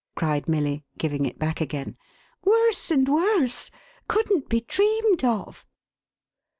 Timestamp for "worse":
2.43-2.89, 3.07-3.69